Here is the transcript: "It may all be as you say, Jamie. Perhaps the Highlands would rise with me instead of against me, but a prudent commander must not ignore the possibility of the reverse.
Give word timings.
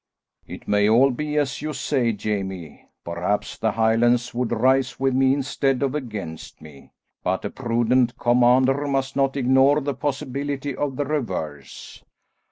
"It 0.47 0.67
may 0.67 0.89
all 0.89 1.11
be 1.11 1.37
as 1.37 1.61
you 1.61 1.73
say, 1.73 2.11
Jamie. 2.11 2.89
Perhaps 3.05 3.59
the 3.59 3.73
Highlands 3.73 4.33
would 4.33 4.51
rise 4.51 4.99
with 4.99 5.13
me 5.13 5.31
instead 5.35 5.83
of 5.83 5.93
against 5.93 6.59
me, 6.59 6.89
but 7.21 7.45
a 7.45 7.51
prudent 7.51 8.17
commander 8.17 8.87
must 8.87 9.15
not 9.15 9.37
ignore 9.37 9.79
the 9.79 9.93
possibility 9.93 10.75
of 10.75 10.95
the 10.95 11.05
reverse. 11.05 12.03